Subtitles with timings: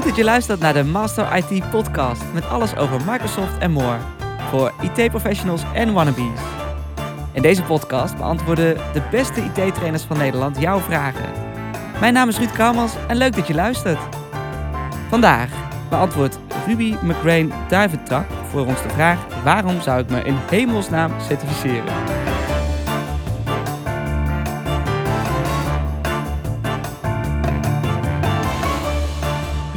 [0.00, 3.98] Goed dat je luistert naar de Master IT podcast met alles over Microsoft en more.
[4.50, 6.40] Voor IT-professionals en wannabes.
[7.32, 11.30] In deze podcast beantwoorden de beste IT-trainers van Nederland jouw vragen.
[12.00, 13.98] Mijn naam is Ruud Kouwmans en leuk dat je luistert.
[15.08, 15.50] Vandaag
[15.88, 19.18] beantwoordt Ruby McRae Duiventrak voor ons de vraag...
[19.44, 22.29] waarom zou ik me in hemelsnaam certificeren?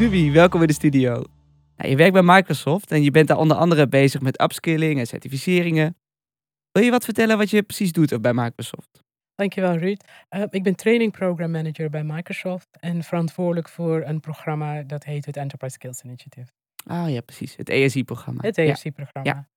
[0.04, 1.24] Ruby, welkom in de studio.
[1.78, 5.08] Nou, je werkt bij Microsoft en je bent daar onder andere bezig met upskilling en
[5.08, 5.98] certificeringen.
[6.72, 9.04] Wil je wat vertellen wat je precies doet bij Microsoft?
[9.36, 10.04] Dankjewel, Ruud.
[10.30, 15.26] Uh, ik ben Training Program Manager bij Microsoft en verantwoordelijk voor een programma dat heet
[15.26, 16.52] het Enterprise Skills Initiative.
[16.88, 17.56] Ah ja, precies.
[17.56, 18.42] Het ESI-programma.
[18.42, 19.30] Het ESI-programma.
[19.30, 19.48] Ja.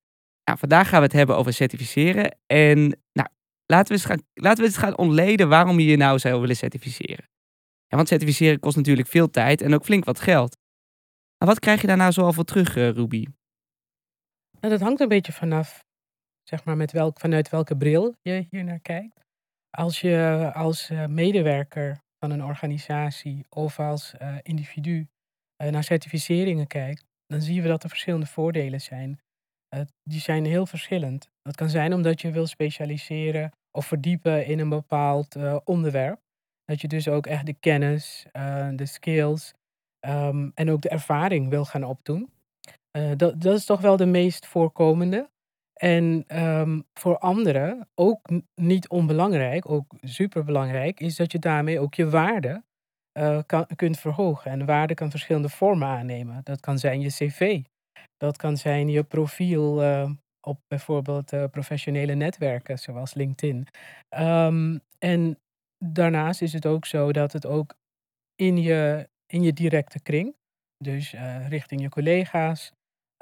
[0.43, 2.37] Nou, vandaag gaan we het hebben over certificeren.
[2.45, 2.77] En
[3.13, 3.29] nou,
[3.65, 6.55] laten, we eens gaan, laten we eens gaan ontleden waarom je je nou zou willen
[6.55, 7.25] certificeren.
[7.87, 10.57] Want certificeren kost natuurlijk veel tijd en ook flink wat geld.
[11.37, 13.25] Maar wat krijg je daar nou zoal voor terug, uh, Ruby?
[14.59, 15.85] Nou, dat hangt een beetje vanaf,
[16.43, 19.25] zeg maar, met welk, vanuit welke bril je hier naar kijkt.
[19.69, 25.07] Als je als uh, medewerker van een organisatie of als uh, individu
[25.57, 29.19] naar certificeringen kijkt, dan zien we dat er verschillende voordelen zijn.
[30.03, 31.29] die zijn heel verschillend.
[31.41, 36.19] Dat kan zijn omdat je wil specialiseren of verdiepen in een bepaald onderwerp.
[36.71, 39.53] Dat je dus ook echt de kennis, uh, de skills
[40.07, 42.29] um, en ook de ervaring wil gaan opdoen.
[42.97, 45.29] Uh, dat, dat is toch wel de meest voorkomende.
[45.73, 52.09] En um, voor anderen, ook niet onbelangrijk, ook superbelangrijk, is dat je daarmee ook je
[52.09, 52.63] waarde
[53.19, 54.51] uh, kan, kunt verhogen.
[54.51, 56.41] En waarde kan verschillende vormen aannemen.
[56.43, 57.61] Dat kan zijn je cv,
[58.17, 59.83] dat kan zijn je profiel
[60.41, 63.67] op bijvoorbeeld professionele netwerken zoals LinkedIn.
[64.17, 65.39] Um, en
[65.77, 67.75] daarnaast is het ook zo dat het ook
[68.35, 70.35] in je, in je directe kring,
[70.77, 72.71] dus uh, richting je collega's,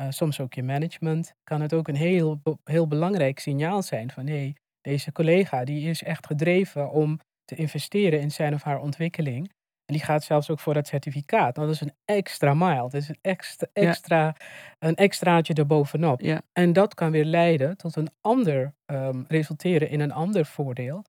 [0.01, 4.27] uh, soms ook je management, kan het ook een heel, heel belangrijk signaal zijn van
[4.27, 8.79] hé, hey, deze collega die is echt gedreven om te investeren in zijn of haar
[8.79, 9.53] ontwikkeling.
[9.85, 11.55] En die gaat zelfs ook voor dat certificaat.
[11.55, 12.81] Nou, dat is een extra mile.
[12.81, 14.35] Dat is een extra, extra,
[14.79, 16.21] een extraatje erbovenop.
[16.21, 16.41] Ja.
[16.53, 21.03] En dat kan weer leiden tot een ander, um, resulteren in een ander voordeel.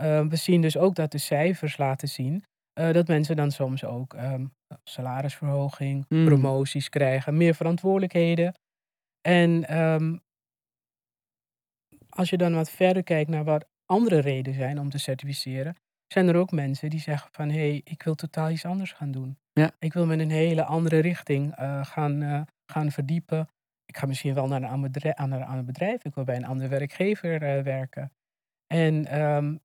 [0.00, 2.44] Ehm, we zien dus ook dat de cijfers laten zien
[2.78, 6.24] uh, dat mensen dan soms ook um, salarisverhoging, Mm.
[6.24, 8.54] promoties krijgen, meer verantwoordelijkheden.
[9.20, 10.20] En um,
[12.08, 15.76] als je dan wat verder kijkt naar wat andere redenen zijn om te certificeren,
[16.06, 19.10] zijn er ook mensen die zeggen van hé, hey, ik wil totaal iets anders gaan
[19.10, 19.38] doen.
[19.52, 19.70] Ja.
[19.78, 22.40] Ik wil me in een hele andere richting uh, gaan, uh,
[22.72, 23.48] gaan verdiepen.
[23.84, 26.04] Ik ga misschien wel naar een ander bedrijf.
[26.04, 28.12] Ik wil bij een andere werkgever werken.
[28.66, 29.60] En um,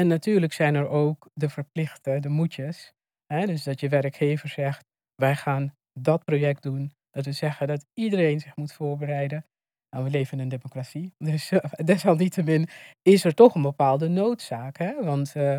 [0.00, 2.92] en natuurlijk zijn er ook de verplichte, de moetjes.
[3.26, 3.46] Hè?
[3.46, 4.84] Dus dat je werkgever zegt,
[5.14, 6.92] wij gaan dat project doen.
[7.10, 9.46] Dat we zeggen dat iedereen zich moet voorbereiden.
[9.90, 11.14] Nou, we leven in een democratie.
[11.30, 12.68] Dus uh, desalniettemin
[13.02, 14.78] is er toch een bepaalde noodzaak.
[14.78, 15.04] Hè?
[15.04, 15.56] Want uh,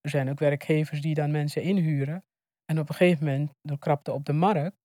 [0.00, 2.24] er zijn ook werkgevers die dan mensen inhuren.
[2.64, 4.76] En op een gegeven moment, door krapte op de markt,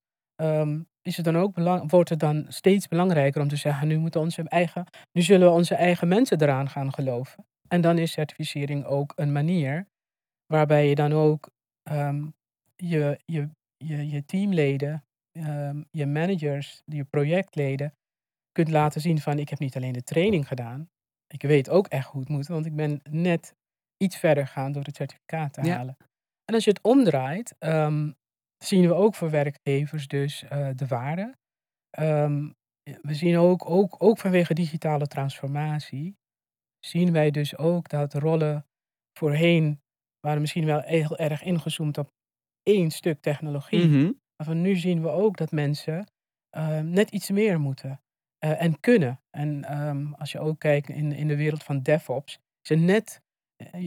[0.41, 3.97] um, is het dan ook belang, wordt het dan steeds belangrijker om te zeggen, nu,
[3.97, 7.45] moeten onze eigen, nu zullen we onze eigen mensen eraan gaan geloven.
[7.67, 9.87] En dan is certificering ook een manier
[10.45, 11.49] waarbij je dan ook
[11.91, 12.35] um,
[12.75, 17.93] je, je, je, je teamleden, um, je managers, je projectleden
[18.51, 20.89] kunt laten zien van ik heb niet alleen de training gedaan,
[21.27, 23.55] ik weet ook echt hoe het moet, want ik ben net
[23.97, 25.75] iets verder gaan door het certificaat te Ja.
[25.75, 25.97] halen.
[26.45, 28.15] En als je het omdraait, um,
[28.57, 31.35] zien we ook voor werkgevers dus uh, de waarde.
[33.01, 36.17] we zien ook, ook, ook vanwege digitale transformatie,
[36.85, 38.65] zien wij dus ook dat rollen
[39.19, 39.81] voorheen
[40.19, 42.11] waren misschien wel heel erg ingezoomd op
[42.63, 43.87] één stuk technologie.
[43.87, 44.11] Mhm.
[44.35, 46.07] Maar van nu zien we ook dat mensen
[46.57, 48.01] uh, net iets meer moeten
[48.45, 49.21] uh, en kunnen.
[49.37, 53.21] En um, als je ook kijkt in, in de wereld van DevOps, het net,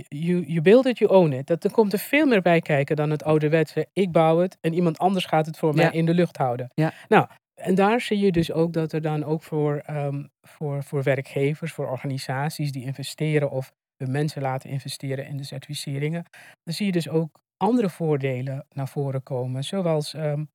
[0.08, 1.46] you, you build it, you own it.
[1.46, 4.74] Dat, er komt er veel meer bij kijken dan het ouderwetse, ik bouw het en
[4.74, 5.82] iemand anders gaat het voor Ja.
[5.82, 6.70] mij in de lucht houden.
[6.74, 6.92] Ja.
[7.08, 11.02] Nou, en daar zie je dus ook dat er dan ook voor, um, voor, voor
[11.02, 16.24] werkgevers, voor organisaties die investeren of hun mensen laten investeren in de certificeringen,
[16.62, 19.64] dan zie je dus ook andere voordelen naar voren komen.
[19.64, 20.48] Zoals um,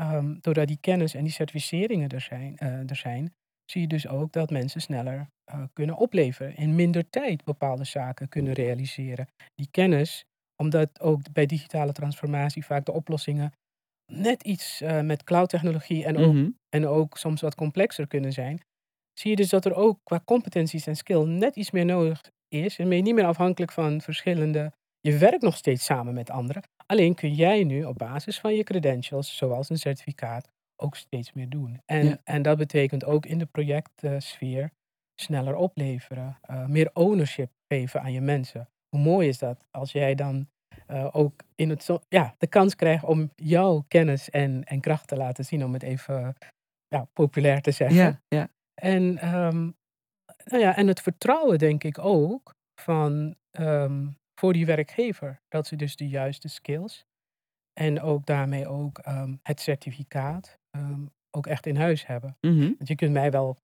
[0.00, 3.34] um, doordat die kennis en die certificeringen er zijn, uh, er zijn,
[3.70, 6.56] zie je dus ook dat mensen sneller uh, kunnen opleveren.
[6.56, 9.28] In minder tijd bepaalde zaken kunnen realiseren.
[9.54, 10.24] Die kennis,
[10.62, 13.52] omdat ook bij digitale transformatie vaak de oplossingen
[14.12, 16.50] net iets uh, met cloud-technologie en, ook, Mhm.
[16.68, 18.60] en ook soms wat complexer kunnen zijn,
[19.18, 22.78] zie je dus dat er ook qua competenties en skill net iets meer nodig is.
[22.78, 24.72] En ben je niet meer afhankelijk van verschillende.
[25.00, 26.62] Je werkt nog steeds samen met anderen.
[26.86, 31.48] Alleen kun jij nu op basis van je credentials, zoals een certificaat, ook steeds meer
[31.48, 31.80] doen.
[31.84, 32.20] En, Ja.
[32.24, 34.70] en dat betekent ook in de projectsfeer
[35.20, 38.68] sneller opleveren, eh, meer ownership geven aan je mensen.
[38.88, 40.48] Hoe mooi is dat als jij dan
[40.86, 45.08] eh, ook in het zo- ja, de kans krijgt om jouw kennis en, en kracht
[45.08, 46.36] te laten zien, om het even
[46.88, 47.96] ja, populair te zeggen.
[47.96, 48.48] Ja, ja.
[48.74, 49.70] En, ehm,
[50.44, 54.06] nou ja, en het vertrouwen, denk ik ook, van, ehm,
[54.40, 55.40] voor die werkgever.
[55.48, 57.04] Dat ze dus de juiste skills
[57.80, 60.58] en ook daarmee ook ehm, het certificaat
[61.30, 62.36] ook echt in huis hebben.
[62.40, 62.60] Mhm.
[62.60, 63.58] Want je kunt mij wel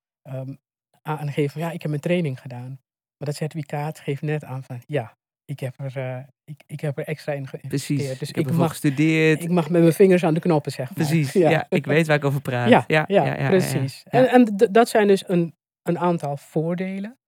[1.02, 2.68] aangeven, van, ja, ik heb mijn training gedaan.
[3.16, 6.98] Maar dat certificaat geeft net aan van, ja, ik heb er, eh, ik, ik heb
[6.98, 7.98] er extra in geïnvesteerd.
[7.98, 8.18] Precies.
[8.18, 9.42] Dus ik heb ik mag, gestudeerd.
[9.42, 11.06] ik mag met mijn vingers aan de knoppen, zeg maar.
[11.06, 11.32] Precies.
[11.52, 11.66] Ja.
[11.68, 12.68] ik weet waar ik over praat.
[12.68, 14.02] Ja, ja, ja, precies.
[14.04, 17.18] En, en dat zijn dus een, een aantal voordelen.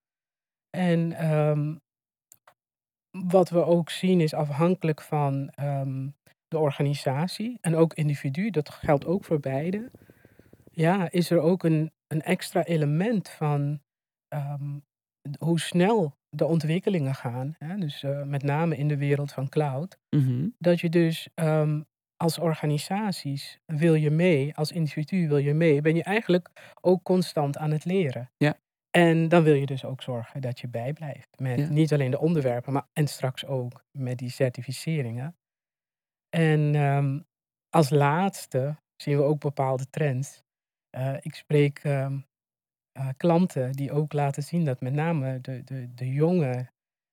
[0.70, 1.74] En ehm,
[3.10, 6.08] wat we ook zien is afhankelijk van ehm,
[6.48, 9.90] de organisatie en ook individu, dat geldt ook voor beide.
[10.70, 13.80] Ja, is er ook een, een extra element van
[14.28, 14.78] ehm,
[15.38, 17.54] hoe snel de ontwikkelingen gaan.
[17.58, 17.76] Hè?
[17.76, 20.48] Dus eh, met name in de wereld van cloud Mhm.
[20.58, 21.80] dat je dus ehm,
[22.16, 27.56] als organisaties wil je mee, als individu wil je mee, ben je eigenlijk ook constant
[27.58, 28.30] aan het leren.
[28.36, 28.56] Ja.
[28.90, 31.68] En dan wil je dus ook zorgen dat je bijblijft met Ja.
[31.68, 35.36] niet alleen de onderwerpen, maar en straks ook met die certificeringen.
[36.36, 37.20] En ehm,
[37.68, 40.42] als laatste zien we ook bepaalde trends.
[40.90, 42.18] Eh, ik spreek ehm,
[42.94, 46.70] eh, klanten die ook laten zien dat met name de, de, de jonge,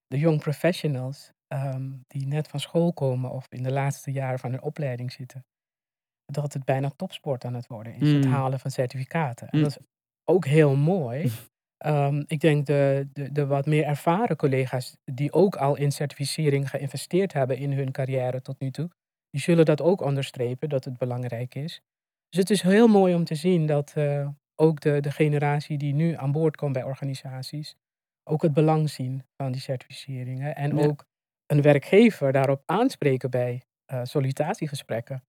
[0.07, 4.51] de young professionals ehm, die net van school komen of in de laatste jaren van
[4.51, 5.45] hun opleiding zitten,
[6.25, 8.31] dat het bijna topsport aan het worden is, het Mm.
[8.31, 9.48] halen van certificaten.
[9.50, 9.63] En Mm.
[9.63, 9.86] dat is
[10.25, 11.31] ook heel mooi.
[11.81, 16.69] Ehm, ik denk de, de, de wat meer ervaren collega's die ook al in certificering
[16.69, 18.89] geïnvesteerd hebben in hun carrière tot nu toe,
[19.30, 21.81] die zullen dat ook onderstrepen, dat het belangrijk is.
[22.30, 24.27] Dus het is heel mooi om te zien dat eh,
[24.62, 27.75] ook de, de generatie die nu aan boord komt bij organisaties,
[28.30, 30.56] ook het belang zien van die certificeringen.
[30.56, 30.84] En Ja.
[30.86, 31.06] ook
[31.46, 35.24] een werkgever daarop aanspreken bij eh, sollicitatiegesprekken.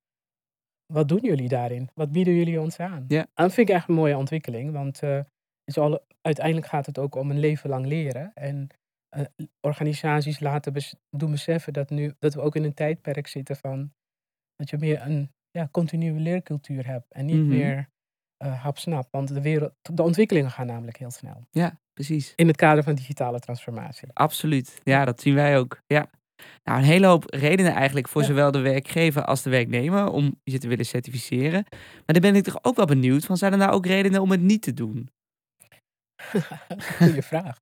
[0.93, 1.91] Wat doen jullie daarin?
[1.95, 3.05] Wat bieden jullie ons aan?
[3.09, 3.21] Ja.
[3.21, 5.21] En dat vind ik echt een mooie ontwikkeling, want eh,
[5.65, 8.31] is al, uiteindelijk gaat het ook om een leven lang leren.
[8.35, 8.69] En
[9.09, 9.25] eh,
[9.61, 13.93] organisaties laten bes- doen beseffen dat, nu, dat we ook in een tijdperk zitten van
[14.57, 17.49] dat je meer een ja, continue leercultuur hebt en niet Mhm.
[17.49, 17.89] meer
[18.43, 19.09] eh hapsnap.
[19.11, 21.47] Want de, wereld, de ontwikkelingen gaan namelijk heel snel.
[21.51, 22.33] Ja, precies.
[22.37, 24.09] In het kader van digitale transformatie.
[24.13, 24.81] Absoluut.
[24.83, 25.81] Ja, dat zien wij ook.
[25.87, 26.11] Ja.
[26.65, 28.27] Nou, een hele hoop redenen eigenlijk voor Ja.
[28.27, 31.65] zowel de werkgever als de werknemer om je te willen certificeren.
[31.71, 34.31] Maar dan ben ik toch ook wel benieuwd van, zijn er nou ook redenen om
[34.31, 35.11] het niet te doen?
[36.97, 37.57] Goeie vraag.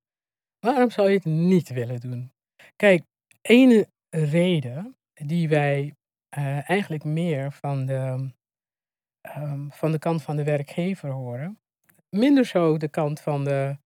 [0.59, 2.33] Waarom zou je het niet willen doen?
[2.76, 3.03] Kijk,
[3.43, 5.94] ene reden die wij
[6.29, 8.31] eh, eigenlijk meer van de,
[9.21, 11.59] ehm, van de kant van de werkgever horen,
[12.09, 13.79] minder zo de kant van, de,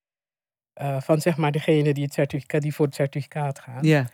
[0.73, 3.85] eh, van zeg maar degene die, het certificaat, die voor het certificaat gaan.
[3.85, 4.11] Ja.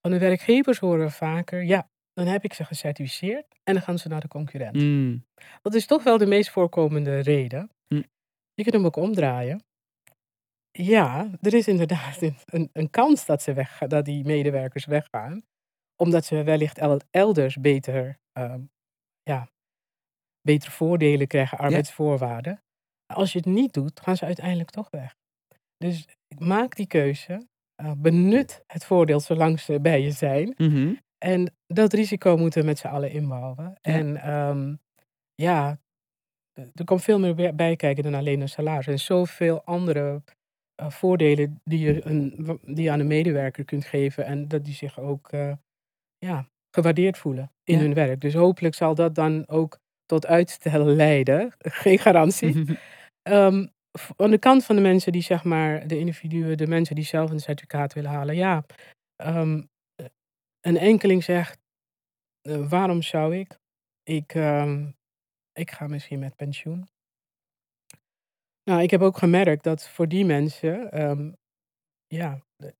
[0.00, 3.98] Van de werkgevers horen we vaker, ja, dan heb ik ze gecertificeerd en dan gaan
[3.98, 4.76] ze naar de concurrent.
[4.76, 5.24] Mm.
[5.62, 7.70] Dat is toch wel de meest voorkomende reden.
[7.86, 8.02] Hm.
[8.54, 9.62] Je kunt hem ook omdraaien.
[10.70, 15.42] Ja, er is inderdaad een, een, kans dat, ze weg, dat die medewerkers weggaan,
[15.96, 18.62] omdat ze wellicht el- elders beter, ehm,
[19.28, 19.48] ja,
[20.42, 22.62] betere voordelen krijgen, arbeidsvoorwaarden.
[23.14, 25.14] Als je het niet doet, gaan ze uiteindelijk toch weg.
[25.76, 26.06] Dus
[26.38, 27.46] maak die keuze.
[27.82, 30.54] eh, benut het voordeel zolang ze bij je zijn.
[30.56, 30.94] Mhm.
[31.24, 33.78] En dat risico moeten we met z'n allen inbouwen.
[33.80, 34.74] En ehm,
[35.34, 35.78] ja,
[36.74, 38.86] er komt veel meer bij- kijken dan alleen een salaris.
[38.86, 40.22] En zoveel andere
[40.74, 42.34] eh, voordelen die je, een,
[42.74, 44.24] die je aan een medewerker kunt geven.
[44.24, 45.52] En dat die zich ook eh,
[46.18, 47.80] ja, gewaardeerd voelen in Ja.
[47.80, 48.20] hun werk.
[48.20, 51.52] Dus hopelijk zal dat dan ook tot uitstel leiden.
[51.58, 52.54] Geen garantie.
[53.22, 53.66] Ehm,
[54.16, 57.30] aan de kant van de mensen die, zeg maar, de individuen, de mensen die zelf
[57.30, 58.64] een certificaat willen halen, ja.
[59.16, 59.62] ehm,
[59.94, 60.06] eh,
[60.60, 61.58] een enkeling zegt,
[62.40, 63.58] eh, waarom zou ik?
[64.02, 64.90] Ik, ehm,
[65.52, 66.88] ik ga misschien met pensioen.
[68.64, 70.90] Nou, ik heb ook gemerkt dat voor die mensen,
[72.06, 72.70] ja, eh,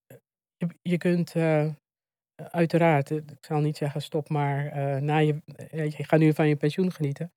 [0.57, 1.69] je, je kunt eh,
[2.51, 6.33] uiteraard, eh, ik zal niet zeggen stop maar eh, na je, eh, je gaat nu
[6.35, 7.33] van je pensioen genieten.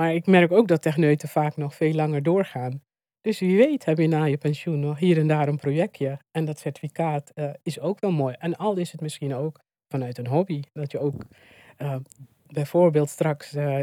[0.00, 2.82] Maar ik merk ook dat techneuten vaak nog veel langer doorgaan.
[3.20, 6.18] Dus wie weet heb je na je pensioen nog hier en daar een projectje.
[6.30, 8.34] En dat certificaat eh, is ook wel mooi.
[8.38, 9.60] En al is het misschien ook
[9.92, 10.62] vanuit een hobby.
[10.72, 11.22] Dat je ook
[11.76, 11.96] eh,
[12.46, 13.80] bijvoorbeeld straks eh,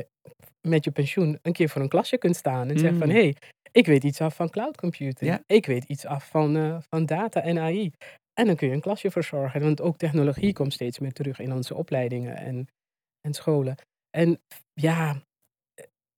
[0.68, 2.70] met je pensioen een keer voor een klasje kunt staan.
[2.70, 3.14] En zeggen van, Mm.
[3.14, 3.36] hé, hey,
[3.72, 5.32] ik weet iets af van cloud computing.
[5.32, 5.44] Ja.
[5.46, 7.92] Ik weet iets af van, eh, van data en AI.
[8.34, 9.62] En dan kun je een klasje verzorgen.
[9.62, 12.68] Want ook technologie komt steeds meer terug in onze opleidingen en,
[13.22, 13.76] en scholen.
[14.10, 14.40] En
[14.74, 15.24] ja,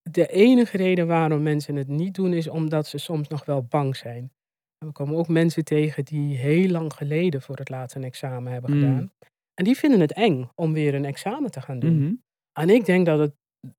[0.10, 3.96] de enige reden waarom mensen het niet doen is omdat ze soms nog wel bang
[3.96, 4.32] zijn.
[4.77, 8.51] En we komen ook mensen tegen die heel lang geleden voor het laatst een examen
[8.51, 8.79] hebben Mm.
[8.79, 9.12] gedaan.
[9.53, 12.03] En die vinden het eng om weer een examen te gaan doen.
[12.03, 12.13] Mhm.
[12.60, 13.34] En ik denk dat het,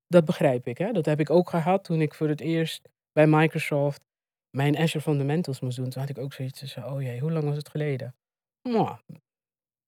[0.07, 0.77] dat begrijp ik.
[0.77, 0.91] Hè?
[0.91, 4.03] Dat heb ik ook gehad toen ik voor het eerst bij Microsoft
[4.57, 5.89] mijn Azure Fundamentals moest doen.
[5.89, 8.15] Toen had ik ook zoiets van, oh jee, hoe lang was het geleden?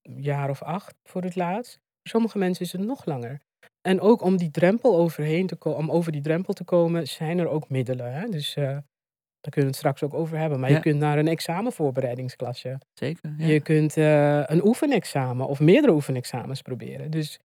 [0.02, 1.72] Een jaar of acht voor het laatst.
[1.74, 3.42] Voor sommige mensen is het nog langer.
[3.82, 7.40] En ook om die drempel overheen te komen, om over die drempel te komen, zijn
[7.40, 8.14] er ook middelen.
[8.14, 8.28] Hè?
[8.30, 10.60] Dus eh, daar kunnen we het straks ook over hebben.
[10.60, 10.76] Maar Ja.
[10.76, 12.80] je kunt naar een examenvoorbereidingsklasje.
[12.94, 13.34] Zeker.
[13.38, 13.46] Ja.
[13.46, 17.12] Je kunt eh, een oefenexamen of meerdere oefenexamens proberen.
[17.12, 17.40] Dus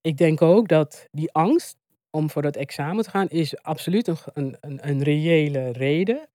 [0.00, 1.76] ik denk ook dat die angst
[2.10, 6.28] om voor dat examen te gaan, is absoluut een, een, een, een reële reden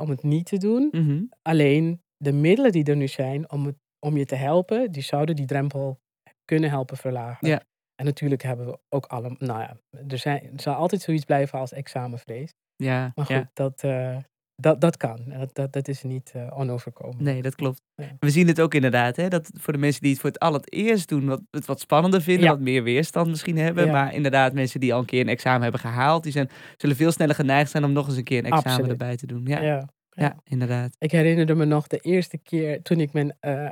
[0.00, 0.88] om het niet te doen.
[0.92, 1.22] Mhm.
[1.42, 5.36] Alleen de middelen die er nu zijn om, het, om je te helpen, die zouden
[5.36, 6.00] die drempel
[6.44, 7.48] kunnen helpen verlagen.
[7.48, 7.62] Ja.
[7.94, 9.76] En natuurlijk hebben we ook alle, nou ja,
[10.08, 12.54] er, zijn, er zal altijd zoiets blijven als examenvrees.
[12.76, 13.50] Ja, Maar goed, ja.
[13.52, 14.16] dat, eh,
[14.62, 15.18] dat, dat kan.
[15.26, 17.20] Dat, dat, dat is niet eh, onoverkomelijk.
[17.20, 17.80] Nee, dat klopt.
[17.94, 18.16] Ja.
[18.18, 21.08] We zien het ook inderdaad, hè, dat voor de mensen die het voor het allereerst
[21.08, 22.50] doen, wat, het wat spannender vinden, Ja.
[22.50, 23.90] wat meer weerstand misschien hebben.
[23.90, 27.12] Maar inderdaad, mensen die al een keer een examen hebben gehaald, die zijn, zullen veel
[27.12, 28.90] sneller geneigd zijn om nog eens een keer een examen Absoluut.
[28.90, 29.42] erbij te doen.
[29.46, 30.22] Ja, ja.
[30.22, 30.40] Ja, ja.
[30.44, 30.96] inderdaad.
[30.98, 33.70] Ik herinnerde me nog de eerste keer toen ik mijn eh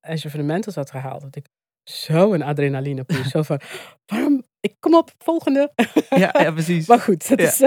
[0.00, 1.20] Azure Fundamentals had gehaald.
[1.22, 1.46] Dat ik
[1.90, 3.26] zo een adrenaline push.
[3.36, 3.60] zo van,
[4.06, 4.42] waarom?
[4.60, 5.72] Ik kom op, volgende.
[6.08, 6.86] Ja, ja precies.
[6.88, 7.46] maar goed, dat, Ja.
[7.46, 7.58] is,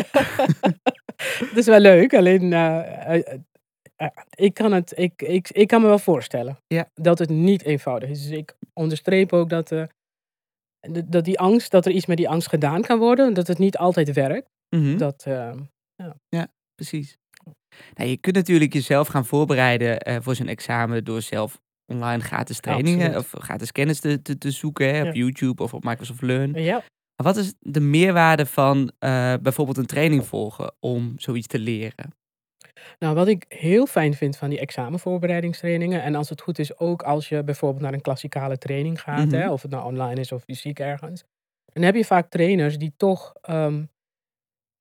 [1.49, 2.13] dat is wel leuk.
[2.13, 3.39] Alleen, eh, eh,
[3.95, 6.89] eh, ik, kan het, ik, ik, ik kan me wel voorstellen Ja.
[6.93, 8.21] dat het niet eenvoudig is.
[8.27, 9.83] Dus ik onderstreep ook dat, eh,
[11.05, 13.33] dat die angst, dat er iets met die angst gedaan kan worden.
[13.33, 14.49] Dat het niet altijd werkt.
[14.75, 14.97] Mhm.
[14.97, 15.51] Dat, eh,
[16.75, 17.17] Precies.
[17.93, 22.59] Nou, je kunt natuurlijk jezelf gaan voorbereiden eh, voor zo'n examen door zelf online gratis
[22.59, 23.33] trainingen Absoluut.
[23.33, 25.11] of gratis kennis te, te, te zoeken hè, op Ja.
[25.21, 26.53] YouTube of op Microsoft Learn.
[26.53, 26.83] ja.
[27.23, 32.13] Maar wat is de meerwaarde van eh, bijvoorbeeld een training volgen om zoiets te leren?
[32.99, 37.01] Nou, wat ik heel fijn vind van die examenvoorbereidingstrainingen, en als het goed is ook
[37.01, 39.51] als je bijvoorbeeld naar een klassikale training gaat, hè, Mhm.
[39.51, 41.23] of het nou online is of fysiek ergens,
[41.73, 43.83] dan heb je vaak trainers die toch ehm,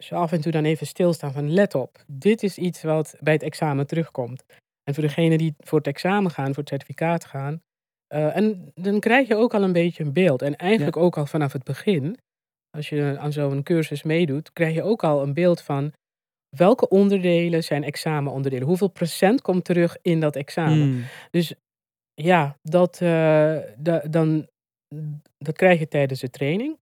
[0.05, 3.33] zo af en toe dan even stilstaan van let op, dit is iets wat bij
[3.33, 4.45] het examen terugkomt.
[4.85, 7.61] En voor degenen die voor het examen gaan, voor het certificaat gaan,
[8.07, 10.43] eh, en dan krijg je ook al een beetje een beeld.
[10.43, 12.19] En eigenlijk ook al vanaf het begin,
[12.77, 15.93] als je aan zo'n cursus meedoet, krijg je ook al een beeld van
[16.57, 18.67] welke onderdelen zijn examenonderdelen.
[18.67, 20.89] Hoeveel procent komt terug in dat examen?
[20.89, 21.55] Mm, Dus
[22.15, 22.97] ja, dat,
[23.79, 24.49] da- dan,
[25.39, 26.79] dat krijg je tijdens de training.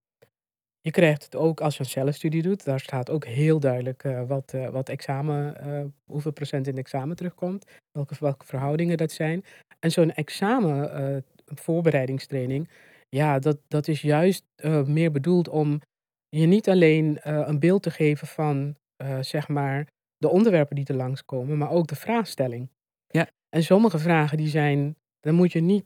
[0.85, 2.65] Je krijgt het ook als je een zelfstudie doet.
[2.65, 6.83] Daar staat ook heel duidelijk eh, wat, eh, wat examen, eh, hoeveel procent in het
[6.83, 7.65] examen terugkomt.
[7.93, 9.45] Welke, welke verhoudingen dat zijn.
[9.79, 12.69] En zo'n examen voorbereidingstraining,
[13.09, 14.45] ja, dat, dat is juist
[14.87, 15.81] meer bedoeld om
[16.29, 18.77] je niet alleen een beeld te geven van,
[19.21, 19.87] zeg maar,
[20.17, 22.69] de onderwerpen die er langskomen, maar ook de vraagstelling.
[23.07, 23.29] Ja.
[23.49, 25.85] En sommige vragen die zijn, daar moet je niet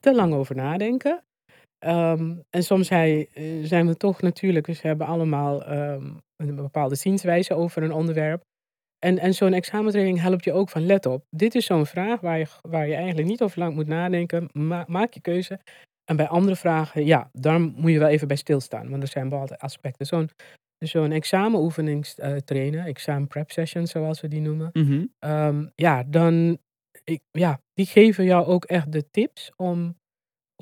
[0.00, 1.24] te lang over nadenken.
[1.78, 6.56] Ehm, en soms hij, eh, zijn we toch natuurlijk, dus we hebben allemaal ehm, een
[6.56, 8.44] bepaalde zienswijze over een onderwerp.
[8.98, 12.38] En, en zo'n examentraining helpt je ook van, let op, dit is zo'n vraag waar
[12.38, 14.48] je, waar je eigenlijk niet over lang moet nadenken.
[14.52, 15.60] Ma- maak je keuze.
[16.04, 19.28] En bij andere vragen, ja, daar moet je wel even bij stilstaan, want er zijn
[19.28, 20.06] bepaalde aspecten.
[20.06, 20.30] Zo'n
[20.78, 24.70] zo'n examenoefeningstrainer, examen prep session zoals we die noemen.
[24.72, 25.04] mhm.
[25.18, 26.58] Ehm, ja, dan,
[27.04, 29.98] ik, ja, die geven jou ook echt de tips om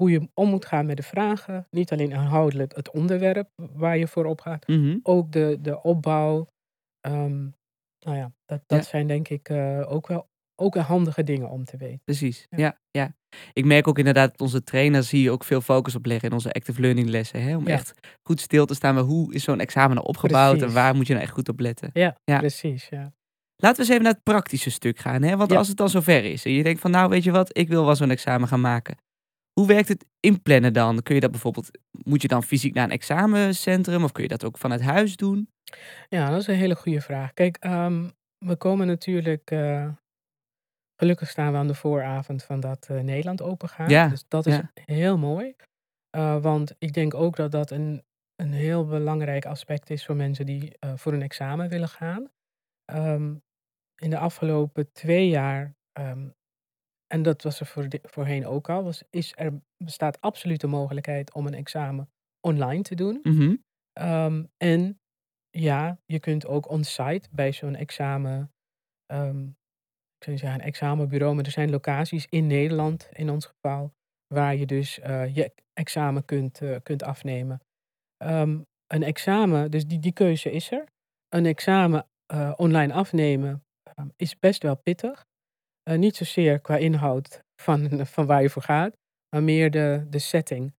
[0.00, 1.66] hoe je om moet gaan met de vragen.
[1.70, 4.98] Niet alleen inhoudelijk het onderwerp waar je voor opgaat, Mhm.
[5.02, 6.46] ook de, de opbouw.
[7.00, 7.42] Ehm,
[8.06, 8.84] nou ja, dat, dat Ja.
[8.90, 12.00] zijn denk ik eh, ook wel ook handige dingen om te weten.
[12.04, 12.58] Precies, Ja.
[12.58, 12.78] ja.
[12.90, 13.14] ja,
[13.52, 16.52] Ik merk ook inderdaad dat onze trainers hier ook veel focus op leggen in onze
[16.52, 17.42] active learning lessen.
[17.42, 17.56] Hè?
[17.56, 17.72] Om Ja.
[17.72, 21.06] echt goed stil te staan bij hoe is zo'n examen nou opgebouwd en waar moet
[21.06, 21.90] je nou echt goed op letten.
[21.92, 22.38] Ja, Ja.
[22.38, 22.88] precies.
[22.88, 23.12] Ja.
[23.56, 25.22] Laten we eens even naar het praktische stuk gaan.
[25.22, 25.36] Hè?
[25.36, 27.68] Want als het dan zover is en je denkt van nou weet je wat, ik
[27.68, 28.96] wil wel zo'n examen gaan maken.
[29.60, 31.02] Hoe werkt het inplannen dan?
[31.02, 34.44] Kun je dat bijvoorbeeld, moet je dan fysiek naar een examencentrum of kun je dat
[34.44, 35.48] ook vanuit huis doen?
[36.08, 37.32] ja, dat is een hele goede vraag.
[37.32, 38.08] Kijk, ehm,
[38.38, 39.50] we komen natuurlijk.
[39.50, 39.88] eh,
[40.96, 43.90] gelukkig staan we aan de vooravond van dat eh, Nederland open gaat.
[43.90, 44.70] Ja, Dus dat is ja.
[44.74, 45.54] heel mooi.
[46.10, 48.04] Eh, want ik denk ook dat dat een,
[48.36, 52.30] een heel belangrijk aspect is voor mensen die voor een examen willen gaan.
[52.84, 53.34] Ehm,
[53.96, 56.28] in de afgelopen twee jaar, ehm,
[57.14, 61.34] en dat was er voor, voorheen ook al, was, is er bestaat absoluut de mogelijkheid
[61.34, 63.20] om een examen online te doen.
[63.22, 63.56] Mhm.
[63.92, 65.00] Ehm, en
[65.50, 68.52] ja, je kunt ook on-site bij zo'n examen,
[69.06, 69.42] ehm,
[70.16, 73.92] ik zou zeggen een examenbureau, maar er zijn locaties in Nederland in ons geval,
[74.34, 77.60] waar je dus eh, je examen kunt, eh, kunt afnemen.
[78.16, 80.84] Ehm, een examen, dus die, die keuze is er.
[81.28, 83.64] Een examen eh, online afnemen
[84.16, 85.26] is best wel pittig.
[85.84, 88.96] Eh, niet zozeer qua inhoud van, van waar je voor gaat,
[89.28, 90.74] maar meer de, de setting.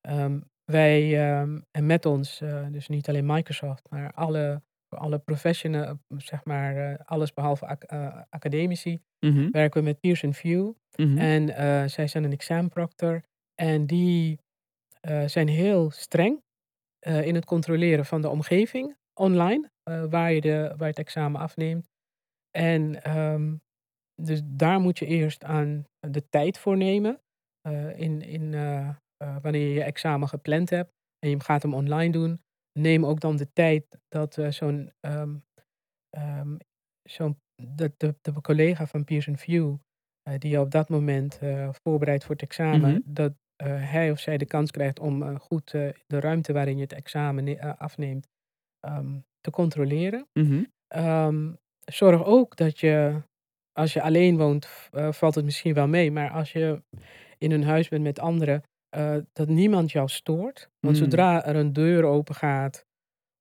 [0.00, 5.96] Ehm, wij ehm, en met ons, eh, dus niet alleen Microsoft, maar alle, alle professionals,
[6.16, 10.72] zeg maar, eh, alles behalve ac- eh, academici, Mhm, werken we met Pearson View.
[10.96, 13.22] mhm, En eh, zij zijn een examenproctor
[13.54, 14.38] en die
[15.00, 16.42] eh, zijn heel streng
[16.98, 20.98] eh, in het controleren van de omgeving online, eh, waar, je de, waar je het
[20.98, 21.88] examen afneemt.
[22.50, 23.54] En ehm,
[24.22, 27.20] dus daar moet je eerst aan de tijd voor nemen.
[27.60, 31.74] eh, in, in, eh, eh, wanneer je je examen gepland hebt en je gaat hem
[31.74, 32.42] online doen,
[32.78, 35.36] neem ook dan de tijd dat zo'n ehm,
[36.10, 36.56] ehm,
[37.02, 39.76] zo'n de, de, de collega van Pearson View,
[40.38, 41.38] die je op dat moment
[41.82, 43.00] voorbereidt voor het examen, Mhm.
[43.04, 43.32] dat
[43.62, 47.76] hij of zij de kans krijgt om goed de ruimte waarin je het examen ne-
[47.78, 48.28] afneemt
[48.80, 50.28] ehm, te controleren.
[50.34, 50.64] mhm.
[51.84, 53.22] Zorg ook dat je,
[53.78, 56.82] als je alleen woont, eh, valt het misschien wel mee, maar als je
[57.38, 60.68] in een huis bent met anderen, eh, dat niemand jou stoort.
[60.80, 61.02] Want Mm.
[61.02, 62.86] zodra er een deur open gaat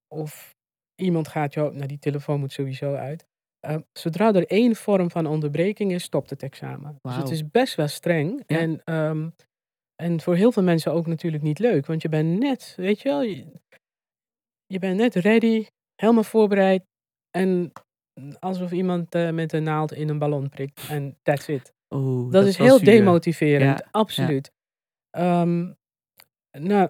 [0.07, 0.55] of
[1.01, 3.25] iemand gaat jou, nou die telefoon moet sowieso uit.
[3.59, 6.97] Eh, zodra er één vorm van onderbreking is, stopt het examen.
[7.01, 8.43] Dus het is best wel streng.
[8.47, 8.57] Ja.
[8.57, 9.29] En, ehm,
[9.95, 11.85] en voor heel veel mensen ook natuurlijk niet leuk.
[11.85, 13.45] Want je bent net, weet je wel, je,
[14.65, 15.65] je bent net ready,
[15.95, 16.83] helemaal voorbereid.
[17.37, 17.71] En
[18.39, 20.87] alsof iemand eh, met een naald in een ballon prikt.
[20.89, 21.73] En that's it.
[21.89, 22.85] Oeh, Dat, is heel zuur.
[22.85, 24.51] demotiverend, Ja, absoluut.
[25.09, 25.71] Ehm,
[26.51, 26.89] nou,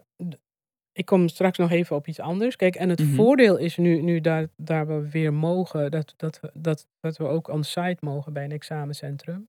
[0.91, 2.55] ik kom straks nog even op iets anders.
[2.55, 3.13] Kijk, en het Mhm.
[3.15, 7.23] voordeel is nu, nu daar, daar we weer mogen, dat, dat, we- dat, dat we
[7.27, 9.47] ook on-site mogen bij een examencentrum,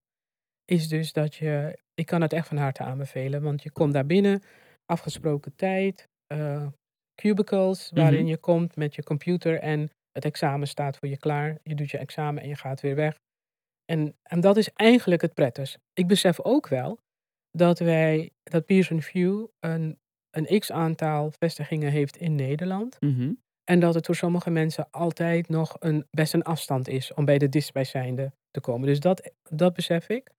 [0.65, 4.07] is dus dat je, ik kan het echt van harte aanbevelen, want je komt daar
[4.07, 4.43] binnen,
[4.87, 6.67] afgesproken tijd, eh,
[7.15, 8.29] cubicles waarin Mhm.
[8.31, 11.59] je komt met je computer en het examen staat voor je klaar.
[11.63, 13.19] Je doet je examen en je gaat weer weg.
[13.85, 15.79] En, en dat is eigenlijk het prettigst.
[15.93, 16.99] Ik besef ook wel
[17.51, 19.99] dat wij, dat Pearson View een,
[20.31, 23.01] een x aantal vestigingen heeft in Nederland.
[23.01, 23.33] Mhm.
[23.65, 27.39] En dat het voor sommige mensen altijd nog een, best een afstand is om bij
[27.39, 28.87] de dichtstbijzijnde te komen.
[28.87, 30.31] Dus dat, dat besef ik.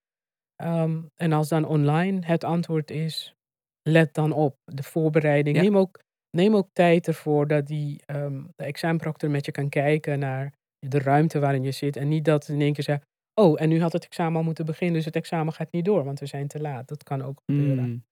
[0.55, 3.35] Ehm, en als dan online het antwoord is,
[3.81, 5.55] let dan op de voorbereiding.
[5.55, 5.61] Ja.
[5.61, 5.99] Neem, ook,
[6.37, 10.53] neem ook tijd ervoor dat die, ehm, de examenproctor met je kan kijken naar
[10.87, 11.95] de ruimte waarin je zit.
[11.95, 13.05] En niet dat in één keer zegt,
[13.41, 16.03] oh, en nu had het examen al moeten beginnen, dus het examen gaat niet door,
[16.03, 16.87] want we zijn te laat.
[16.87, 17.89] Dat kan ook gebeuren.
[17.89, 18.03] Mm.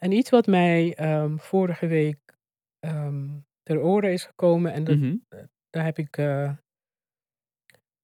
[0.00, 2.18] En iets wat mij ehm, vorige week
[2.78, 3.28] ehm,
[3.62, 5.16] ter oren is gekomen, en dat, Mhm.
[5.70, 6.52] daar heb ik, eh,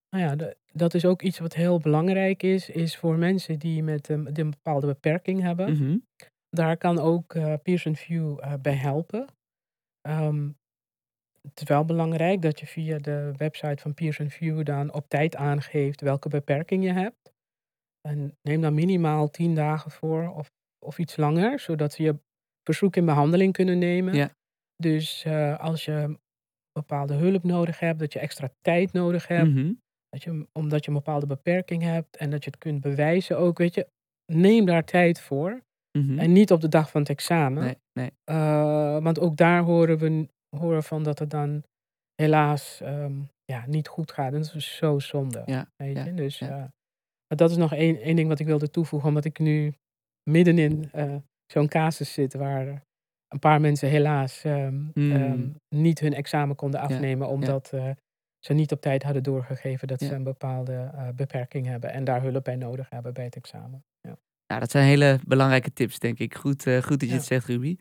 [0.09, 3.83] nou ja, de- dat is ook iets wat heel belangrijk is, is voor mensen die
[3.83, 5.73] met een, bepaalde beperking hebben.
[5.73, 5.97] Mhm.
[6.49, 9.27] Daar kan ook eh, Pearson View eh, bij helpen.
[10.01, 10.51] Ehm,
[11.49, 15.37] het is wel belangrijk dat je via de website van Pearson View dan op tijd
[15.37, 17.33] aangeeft welke beperking je hebt.
[18.09, 20.51] En neem daar minimaal 10 dagen voor of,
[20.87, 22.19] of iets langer, zodat ze je
[22.63, 24.15] verzoek in behandeling kunnen nemen.
[24.15, 24.31] Ja.
[24.77, 26.19] Dus eh, als je
[26.73, 29.73] bepaalde hulp nodig hebt, dat je extra tijd nodig hebt, Mhm.
[30.09, 33.59] dat je, omdat je een bepaalde beperking hebt en dat je het kunt bewijzen ook,
[33.59, 33.89] weet je,
[34.33, 35.63] neem daar tijd voor.
[35.99, 36.19] Mhm.
[36.19, 37.63] En niet op de dag van het examen.
[37.65, 38.13] Nee, nee.
[38.25, 41.63] Eh, want ook daar horen we horen van dat het dan
[42.15, 43.13] helaas ehm,
[43.45, 44.33] ja, niet goed gaat.
[44.33, 45.43] En dat is zo zonde.
[45.47, 46.15] Ja, weet ja, je?
[46.15, 46.73] Dus ja.
[47.27, 49.09] eh, dat is nog één, één ding wat ik wilde toevoegen.
[49.09, 49.75] Omdat ik nu
[50.31, 52.85] midden in eh, zo'n casus zit waar
[53.29, 55.13] een paar mensen helaas ehm, Mm.
[55.13, 57.29] ehm, niet hun examen konden afnemen.
[57.29, 57.73] Omdat
[58.45, 61.93] ze niet op tijd hadden doorgegeven dat ze een bepaalde beperking hebben.
[61.93, 63.85] En daar hulp bij nodig hebben bij het examen.
[64.51, 66.35] Nou, dat zijn hele belangrijke tips, denk ik.
[66.35, 67.77] Goed, eh, goed dat je het zegt, Ruby.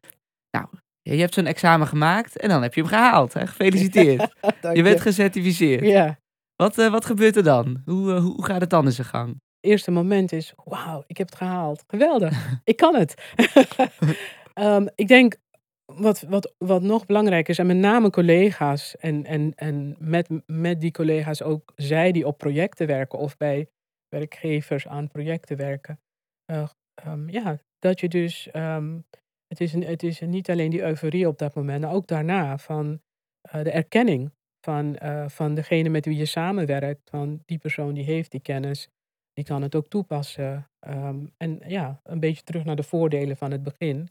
[0.51, 0.67] Nou,
[1.01, 3.33] je je hebt zo'n examen gemaakt en dan heb je hem gehaald.
[3.33, 3.47] Hè?
[3.47, 4.35] Gefeliciteerd.
[4.61, 5.85] Dank je bent gecertificeerd.
[5.85, 6.19] Ja.
[6.55, 7.81] Wat, eh, wat gebeurt er dan?
[7.85, 9.41] Hoe, eh, hoe, gaat het dan in zijn gang?
[9.59, 11.83] eerste moment is: wauw, ik heb het gehaald.
[11.87, 13.13] Geweldig, ik kan het.
[14.53, 15.35] Ehm, ik denk
[15.85, 20.81] wat, wat, wat nog belangrijk is, en met name collega's, en, en, en met, met
[20.81, 23.69] die collega's ook zij die op projecten werken of bij
[24.09, 25.99] werkgevers aan projecten werken.
[26.49, 28.99] Eh, ehm, ja, dat je dus, ehm,
[29.47, 32.57] het, is een, het is niet alleen die euforie op dat moment, maar ook daarna
[32.57, 33.01] van
[33.41, 34.31] eh, de erkenning
[34.61, 37.09] van, eh, van degene met wie je samenwerkt.
[37.09, 38.89] Van die persoon die heeft die kennis,
[39.33, 40.69] die kan het ook toepassen.
[40.79, 44.09] Ehm, en ja, een beetje terug naar de voordelen van het begin.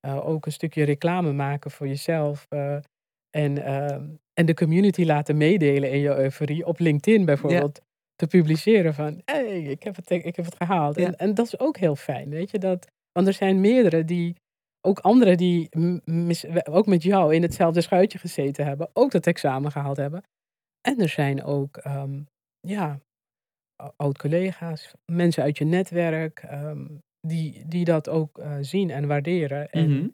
[0.00, 2.46] Eh, ook een stukje reclame maken voor jezelf.
[2.48, 2.78] eh,
[3.30, 6.66] en, ehm, en de community laten meedelen in je euforie.
[6.66, 7.80] Op LinkedIn bijvoorbeeld.
[8.20, 10.96] Te publiceren van, hey, ik heb het, ik heb het gehaald.
[10.96, 11.06] Ja.
[11.06, 12.58] En, en dat is ook heel fijn, weet je.
[12.58, 14.34] Dat, want er zijn meerdere die,
[14.86, 15.68] ook anderen die
[16.04, 20.22] mis- ook met jou in hetzelfde schuitje gezeten hebben, ook dat examen gehaald hebben.
[20.88, 22.22] En er zijn ook, ehm,
[22.60, 23.00] ja,
[23.96, 26.86] oud-collega's, mensen uit je netwerk, ehm,
[27.20, 29.70] die, die dat ook eh, zien en waarderen.
[29.70, 30.08] En, Mhm.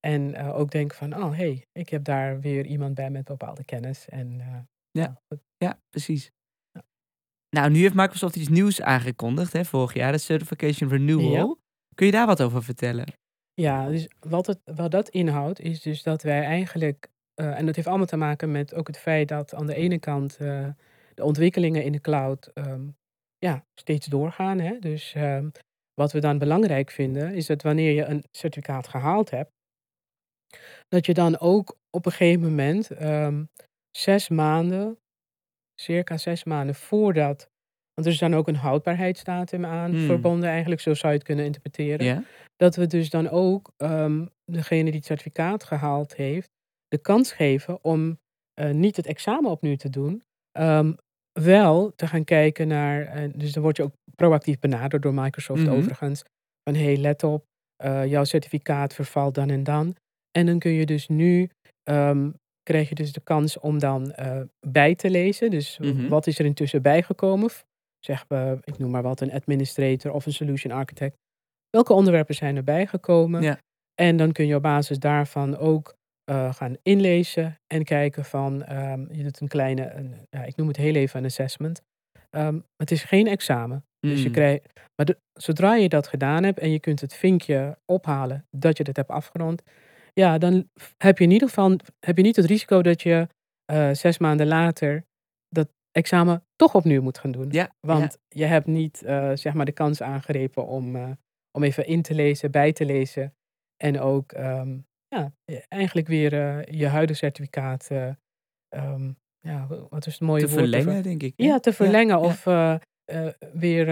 [0.00, 3.24] en eh, ook denken van, oh hé, hey, ik heb daar weer iemand bij met
[3.24, 4.08] bepaalde kennis.
[4.08, 4.58] En, eh,
[4.90, 5.20] Ja.
[5.28, 5.40] goed.
[5.56, 6.30] Ja, precies.
[7.50, 11.30] Nou, nu heeft Microsoft iets nieuws aangekondigd, hè, vorig jaar, de Certification Renewal.
[11.30, 11.56] Ja.
[11.94, 13.12] Kun je daar wat over vertellen?
[13.54, 17.76] Ja, dus wat, het, wat dat inhoudt, is dus dat wij eigenlijk, eh, en dat
[17.76, 20.68] heeft allemaal te maken met ook het feit dat aan de ene kant eh,
[21.14, 22.88] de ontwikkelingen in de cloud ehm,
[23.38, 24.58] ja, steeds doorgaan.
[24.58, 24.78] Hè?
[24.78, 25.48] Dus ehm,
[25.94, 29.52] wat we dan belangrijk vinden, is dat wanneer je een certificaat gehaald hebt,
[30.88, 33.44] dat je dan ook op een gegeven moment ehm,
[33.90, 34.98] zes maanden,
[35.80, 37.48] circa zes maanden voordat,
[37.94, 39.98] want er is dan ook een houdbaarheidsdatum aan Hmm.
[39.98, 42.08] verbonden eigenlijk, zo zou je het kunnen interpreteren
[42.56, 46.48] dat we dus dan ook ehm, degene die het certificaat gehaald heeft,
[46.88, 48.18] de kans geven om
[48.54, 50.92] eh, niet het examen opnieuw te doen, ehm,
[51.32, 55.62] wel te gaan kijken naar, eh, dus dan word je ook proactief benaderd door Microsoft
[55.62, 55.68] Mhm.
[55.68, 56.22] overigens,
[56.64, 57.44] van hé, hey, let op,
[57.76, 59.96] eh, jouw certificaat vervalt dan en dan.
[60.30, 61.50] En dan kun je dus nu,
[61.82, 62.30] ehm,
[62.68, 66.08] krijg je dus de kans om dan eh, bij te lezen, dus Mhm.
[66.08, 67.50] wat is er intussen bijgekomen?
[67.98, 71.16] Zeg, eh, ik noem maar wat, een administrator of een solution architect.
[71.70, 73.42] Welke onderwerpen zijn erbij gekomen?
[73.42, 73.58] Ja.
[73.94, 79.00] En dan kun je op basis daarvan ook eh, gaan inlezen en kijken van, ehm,
[79.12, 81.82] je doet een kleine, een, ja, ik noem het heel even een assessment.
[82.30, 83.84] Ehm, het is geen examen.
[84.00, 84.32] Dus je Mm.
[84.34, 84.62] krijgt,
[84.96, 88.84] maar de- zodra je dat gedaan hebt en je kunt het vinkje ophalen dat je
[88.84, 89.62] dat hebt afgerond,
[90.18, 93.28] ja, dan heb je in ieder geval heb je niet het risico dat je
[93.64, 95.06] eh, zes maanden later
[95.48, 97.50] dat examen toch opnieuw moet gaan doen.
[97.50, 101.10] Ja, Want je hebt niet eh, zeg maar de kans aangrepen om, eh,
[101.50, 103.34] om even in te lezen, bij te lezen.
[103.76, 104.78] En ook ehm,
[105.08, 105.32] ja,
[105.68, 106.32] eigenlijk weer
[106.76, 107.90] je huidige certificaat.
[107.90, 108.10] eh,
[108.68, 110.60] ehm, ja, wat is het mooie te woord?
[110.60, 110.80] ervoor?
[110.80, 111.32] verlengen, denk ik.
[111.36, 111.44] hè?
[111.44, 112.24] Ja, te verlengen ja.
[112.24, 112.44] of
[113.52, 113.86] weer,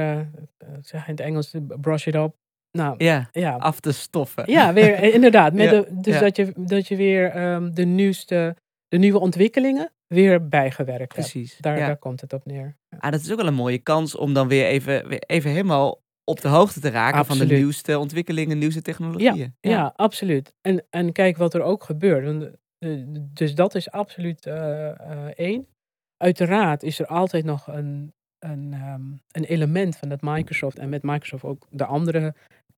[0.81, 2.37] zeg in het Engels, brush it up.
[2.77, 4.51] Nou, Ja, ja, af te stoffen.
[4.51, 5.53] ja weer, eh, inderdaad.
[5.53, 6.21] Met Ja, de, dus ja.
[6.21, 8.57] dat, je, dat je weer ehm, de nieuwste,
[8.89, 11.31] de nieuwe ontwikkelingen weer bijgewerkt hebt.
[11.31, 11.57] Precies.
[11.61, 11.87] Daar, ja.
[11.87, 12.77] daar komt het op neer.
[12.89, 12.99] Ja.
[12.99, 16.03] Ah, dat is ook wel een mooie kans om dan weer even, weer even helemaal
[16.25, 19.55] op de hoogte te raken van de nieuwste ontwikkelingen, nieuwste technologieën.
[19.61, 20.55] Ja, absoluut.
[20.61, 22.53] En, en kijk wat er ook gebeurt.
[22.79, 22.91] Eh,
[23.33, 24.89] Dus dat is absoluut eh,
[25.35, 25.67] één.
[26.17, 31.03] Uiteraard is er altijd nog een, een, ehm, een element van dat Microsoft en met
[31.03, 32.35] Microsoft ook de andere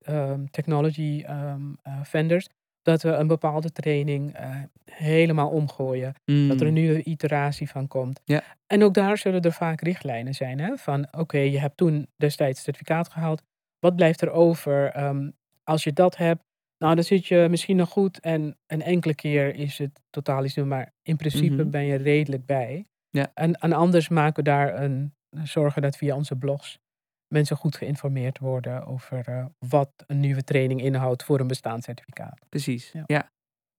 [0.09, 2.49] ehm, technology ehm, eh, vendors,
[2.83, 4.57] dat we een bepaalde training eh,
[4.90, 6.14] helemaal omgooien.
[6.25, 6.73] Dat er een Mm.
[6.73, 8.21] nieuwe iteratie van komt.
[8.25, 8.42] Ja.
[8.66, 10.59] En ook daar zullen er vaak richtlijnen zijn.
[10.61, 10.77] Hè?
[10.77, 13.42] Van oké, je hebt toen destijds het certificaat gehaald.
[13.79, 14.90] Wat blijft er over?
[14.90, 15.31] Ehm,
[15.64, 16.42] als je dat hebt,
[16.79, 18.21] nou dan zit je misschien nog goed.
[18.21, 20.66] En een enkele keer is het totaal iets nieuw.
[20.66, 21.71] Maar in principe Mhm.
[21.71, 22.87] ben je redelijk bij.
[23.11, 23.31] Ja.
[23.35, 26.79] En, en anders maken we daar een, zorgen dat via onze blogs
[27.28, 32.38] mensen goed geïnformeerd worden over eh, wat een nieuwe training inhoudt voor een bestaand certificaat.
[32.48, 32.90] Precies.
[32.92, 33.02] Ja.
[33.06, 33.30] Ja.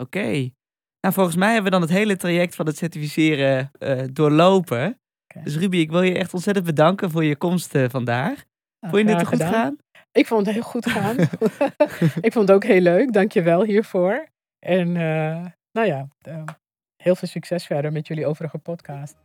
[0.03, 0.49] Oké.
[1.01, 4.99] Nou, volgens mij hebben we dan het hele traject van het certificeren eh, doorlopen.
[5.43, 8.43] Dus Ruby, ik wil je echt ontzettend bedanken voor je komst eh, vandaag.
[8.79, 9.53] Nou, Vond je dit goed gedaan.
[9.53, 9.77] gaan?
[10.12, 11.17] Ik vond het heel goed gaan.
[12.27, 13.13] ik vond het ook heel leuk.
[13.13, 14.27] Dank je wel hiervoor.
[14.65, 14.91] En
[15.71, 16.07] nou ja,
[17.03, 19.15] heel veel succes verder met jullie overige podcast.